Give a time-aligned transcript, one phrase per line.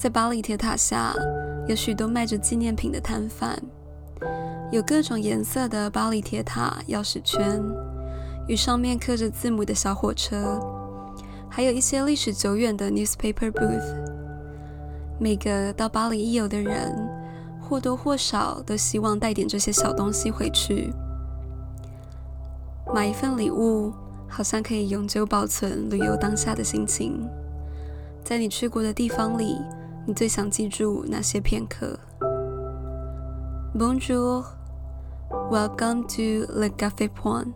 [0.00, 1.14] 在巴黎铁塔下，
[1.68, 3.62] 有许多卖着纪念品的摊贩，
[4.72, 7.62] 有各种颜色的巴黎铁塔钥匙圈，
[8.48, 10.58] 与上面刻着字母的小火车，
[11.50, 13.94] 还有一些历史久远的 newspaper booth。
[15.18, 16.96] 每个到巴黎一游的人，
[17.60, 20.94] 或多或少都希望带点这些小东西回去。
[22.94, 23.92] 买一份礼物，
[24.26, 27.28] 好像可以永久保存旅游当下的心情。
[28.24, 29.58] 在你去过的地方里，
[30.06, 31.98] 你最想记住哪些片刻
[33.76, 34.44] ？Bonjour,
[35.50, 37.52] welcome to Le Café Point。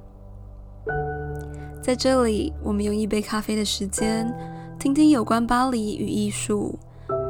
[1.82, 4.32] 在这里，我们用一杯咖啡的时间，
[4.78, 6.78] 听听有关巴黎与艺术、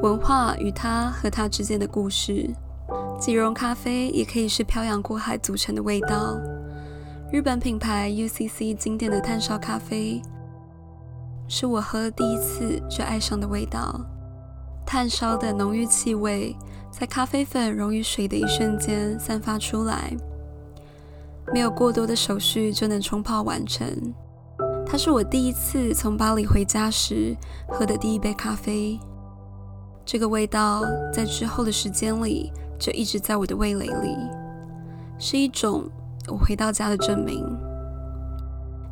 [0.03, 2.51] 文化与它和它之间的故事。
[3.19, 6.37] 即溶咖啡也可以是漂洋过海组成的味道。
[7.33, 10.21] 日本品牌 UCC 经典的炭烧咖啡，
[11.49, 14.05] 是我喝了第一次就爱上的味道。
[14.95, 16.57] 炭烧的浓郁气味，
[16.89, 20.17] 在咖啡粉溶于水的一瞬间散发出来，
[21.53, 23.85] 没有过多的手续就能冲泡完成。
[24.87, 27.37] 它是我第一次从巴黎回家时
[27.69, 28.97] 喝的第一杯咖啡。
[30.07, 34.17] 这个味道在之后的时间里就一直在我的味蕾里，
[35.19, 35.91] 是一种。
[36.29, 37.45] 我回到家的证明。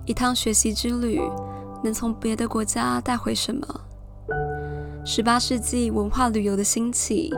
[0.04, 1.20] 一趟学习之旅
[1.84, 3.80] 能从别的国家带回什么？
[5.04, 7.28] 十八世纪文化旅游的兴起，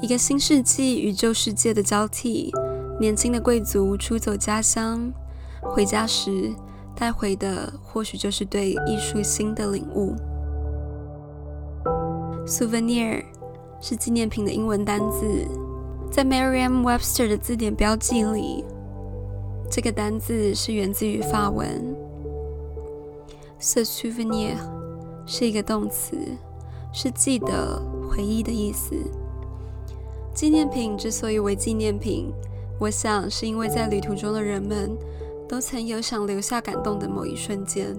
[0.00, 2.50] 一个新世纪与旧世界的交替。
[2.98, 5.12] 年轻的贵族出走家乡，
[5.60, 6.50] 回家时
[6.96, 10.14] 带回的或许就是对艺术新的领悟。
[12.46, 13.22] Souvenir
[13.78, 15.46] 是纪念品的英文单字，
[16.10, 18.64] 在 Merriam-Webster 的字典标记里。
[19.70, 21.94] 这个单字是源自于法文
[23.60, 24.56] ，se souvenir
[25.26, 26.16] 是一个动词，
[26.92, 28.94] 是记得、回忆的意思。
[30.34, 32.32] 纪念品之所以为纪念品，
[32.78, 34.96] 我想是因为在旅途中的人们
[35.48, 37.96] 都曾有想留下感动的某一瞬间。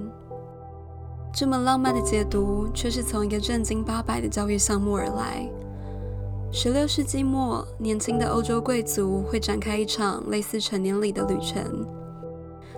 [1.33, 5.49] 这么浪漫的解读，却是从一个正经八百的教育项目而来。
[6.51, 11.87] 十六世纪末，年轻的欧洲贵族会展开一场类似成年礼的旅程，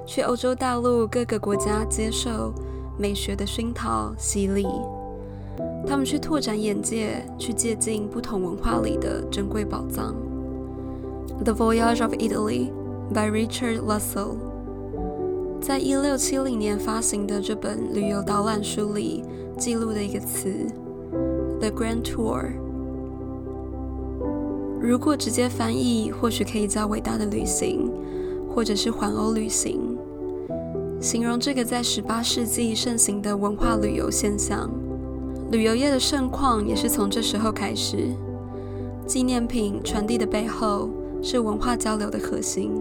[0.06, 2.54] 去欧洲大陆各个国家接受
[2.98, 4.66] 美学的熏陶洗礼。
[5.88, 10.16] 他们去拓展眼界，去接近不同文化里的珍贵宝藏。
[11.44, 12.70] 《The Voyage of Italy》
[13.14, 14.38] by Richard Russell，
[15.62, 19.24] 在一六七零年发行的这本旅游导览书里
[19.58, 20.50] 记录的一个词
[21.60, 22.46] ：“The Grand Tour”。
[24.82, 27.92] 如果直接翻译，或许可以叫伟大的旅行，
[28.54, 29.98] 或者是环欧旅行，
[31.00, 34.70] 形容这个在十八世纪盛行的文化旅游现象。
[35.52, 38.10] 旅游业的盛况也是从这时候开始。
[39.06, 40.90] 纪念品传递的背后
[41.22, 42.72] 是文化交流的核心。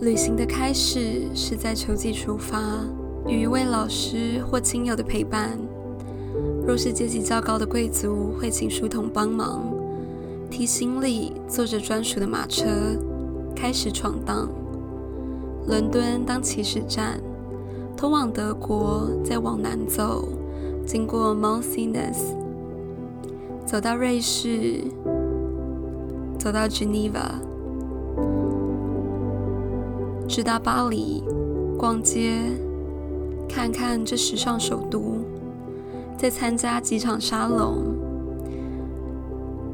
[0.00, 2.60] 旅行的开始是在秋季出发，
[3.26, 5.58] 与一位老师或亲友的陪伴。
[6.64, 9.68] 若是阶级较高的贵族，会请书童帮忙
[10.48, 12.64] 提行李，坐着专属的马车
[13.54, 14.48] 开始闯荡。
[15.66, 17.20] 伦敦当起始站，
[18.00, 20.26] 通往德国，再往南走，
[20.86, 22.34] 经过 m o n s i n e s
[23.66, 24.82] 走到瑞士，
[26.38, 27.20] 走到 Geneva，
[30.26, 31.22] 直达巴黎，
[31.76, 32.38] 逛街，
[33.46, 35.18] 看看这时尚首都。
[36.16, 37.82] 再参加几场沙龙，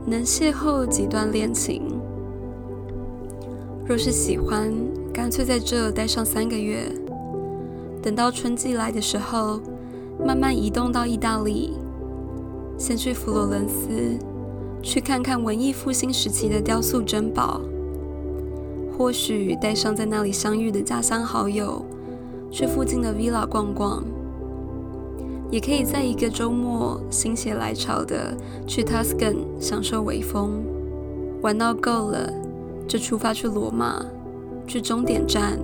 [0.04, 1.80] 能邂逅几段恋情。
[3.86, 4.74] 若是喜欢，
[5.12, 6.90] 干脆在这待上三个月。
[8.06, 9.60] 等到春季来的时候，
[10.24, 11.72] 慢慢移动到意大利，
[12.78, 14.16] 先去佛罗伦斯，
[14.80, 17.60] 去看看文艺复兴时期的雕塑珍宝。
[18.96, 21.84] 或许带上在那里相遇的家乡好友，
[22.48, 24.04] 去附近的 villa 逛逛。
[25.50, 28.36] 也可以在一个周末心血来潮的
[28.68, 30.62] 去 Tuscan 享受微风，
[31.42, 32.32] 玩到够了
[32.86, 34.00] 就出发去罗马，
[34.64, 35.58] 去终点站，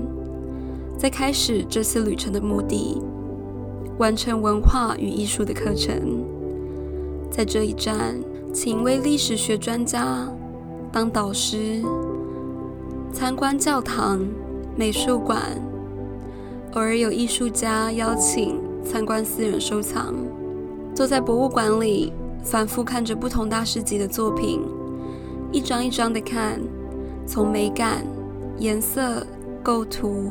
[1.03, 3.03] 再开始这次旅程的目的，
[3.99, 6.25] 完成文化与艺术的课程。
[7.29, 8.15] 在这一站，
[8.55, 10.29] 请一位历史学专家
[10.93, 11.83] 当导师，
[13.13, 14.25] 参观教堂、
[14.77, 15.43] 美术馆，
[16.75, 18.61] 偶尔有艺术家邀请。
[18.85, 20.15] 参观私人收藏，
[20.95, 22.13] 坐在博物馆里，
[22.45, 24.61] 反复看着不同大师级的作品，
[25.51, 26.61] 一张一张的看，
[27.27, 28.07] 从美感、
[28.59, 29.27] 颜色、
[29.65, 30.31] 构图、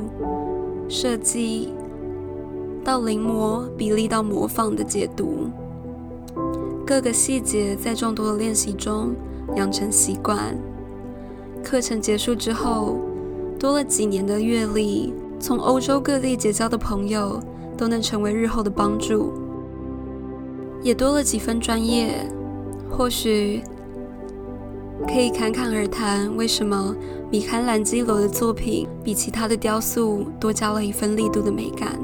[0.91, 1.69] 设计
[2.83, 5.49] 到临摹、比例到模仿的解读，
[6.85, 9.15] 各个细节在众多的练习中
[9.55, 10.53] 养成习惯。
[11.63, 12.97] 课程结束之后，
[13.57, 17.39] 多了几年的阅历，从欧洲各地结交的朋友
[17.77, 19.31] 都能成为日后的帮助，
[20.83, 22.29] 也多了几分专业。
[22.89, 23.63] 或许
[25.07, 26.95] 可以侃侃而谈，为什么
[27.29, 31.99] 米开朗基罗的作品比其他的雕塑多加了一份力度的美感？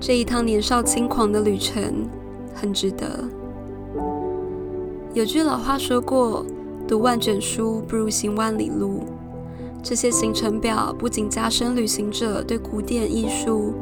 [0.00, 2.08] 这一趟年少轻狂的旅程
[2.52, 3.24] 很值得。
[5.14, 6.44] 有句老话说过
[6.88, 9.04] ：“读万卷书不如行万里路。”
[9.84, 13.74] 这些行程表不仅加深旅行者对古典艺术、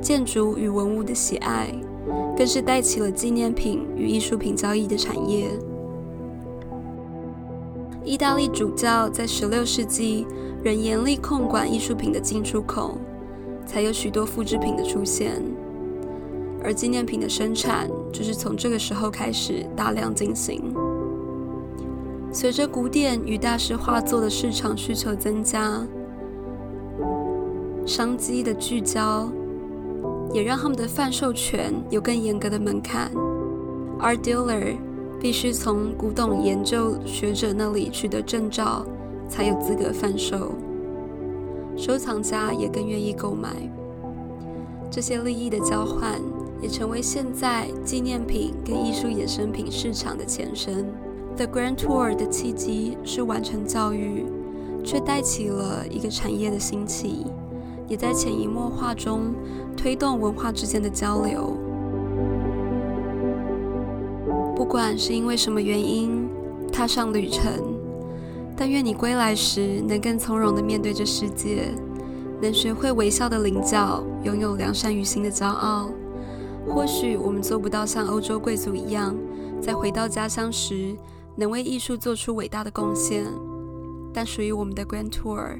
[0.00, 1.74] 建筑与文物的喜爱，
[2.36, 5.48] 更是带起了纪念品与艺术品交易的产业。
[8.04, 10.26] 意大利主教在16世纪
[10.62, 12.98] 仍严厉控管艺术品的进出口，
[13.66, 15.42] 才有许多复制品的出现。
[16.62, 20.74] 而纪念品的生产就是从这个时候开始大量进行。
[22.30, 25.86] 随着古典与大师画作的市场需求增加，
[27.86, 29.30] 商机的聚焦
[30.32, 33.10] 也让他们的贩售权有更严格的门槛。
[33.98, 34.74] 而 dealer
[35.24, 38.84] 必须从古董研究学者那里取得证照，
[39.26, 40.52] 才有资格贩售。
[41.78, 43.48] 收藏家也更愿意购买。
[44.90, 46.20] 这些利益的交换。
[46.60, 50.86] 也成为现在纪念品跟艺术衍生品市场的前身。
[51.36, 54.24] The Grand Tour 的契机是完成教育，
[54.82, 57.26] 却带起了一个产业的兴起，
[57.86, 59.34] 也在潜移默化中
[59.76, 61.54] 推动文化之间的交流。
[64.56, 66.28] 不管是因为什么原因
[66.72, 67.52] 踏上旅程，
[68.56, 71.74] 但愿你归来时能更从容地面对这世界，
[72.40, 75.90] 能学会微笑的领教，拥有良善于心的骄傲。
[76.68, 79.14] 或许我们做不到像欧洲贵族一样，
[79.60, 80.96] 在回到家乡时
[81.36, 83.24] 能为艺术做出伟大的贡献，
[84.12, 85.58] 但属于我们的 Grand Tour，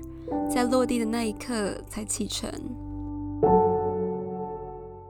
[0.49, 2.49] 在落地的那一刻才启程。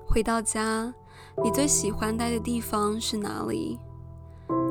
[0.07, 0.95] 回到家，
[1.43, 3.78] 你最喜欢待的地方是哪里？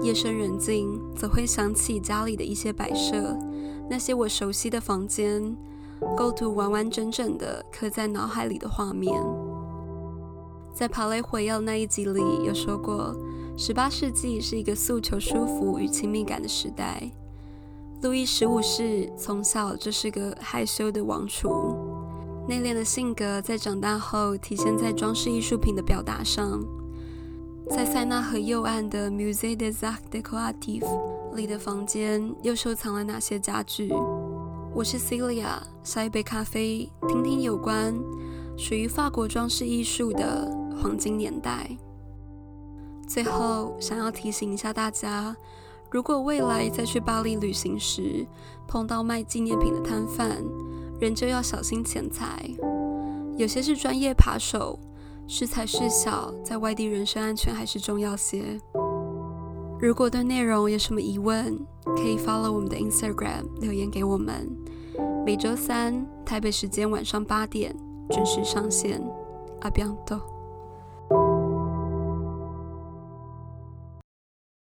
[0.01, 3.37] 夜深人静，则会想起家里的一些摆设，
[3.89, 5.55] 那些我熟悉的房间，
[6.17, 9.13] 构图完完整整的刻在脑海里的画面。
[10.73, 13.15] 在《帕雷火药》那一集里有说过，
[13.55, 17.11] 十八世纪是一个诉求舒服与亲密感的时代。
[18.01, 21.75] 路易十五世从小就是个害羞的王储，
[22.47, 26.61] 内敛的性格在长大后体现在装饰艺术品的表达上。
[27.69, 33.93] 在塞纳河右岸的 Musée des Arts Décoratifs 里的房间又收藏了哪些家具？
[34.73, 37.93] 我是 Celia，下一杯咖啡，听听有关
[38.57, 40.51] 属于法国装饰艺术的。
[40.81, 41.69] 黄金年代。
[43.07, 45.33] 最后，想要提醒一下大家，
[45.89, 48.27] 如果未来再去巴黎旅行时
[48.67, 50.43] 碰到卖纪念品的摊贩，
[50.99, 52.49] 人就要小心钱财。
[53.37, 54.79] 有些是专业扒手，
[55.27, 58.59] 是财事小，在外地人身安全还是重要些。
[59.79, 64.49] 如果对内容有什么疑问，可以 follow 我们的 Instagram 留言给我们。
[65.25, 67.75] 每周三台北时间晚上八点
[68.09, 69.01] 准时上线。
[69.61, 70.32] 阿比安多。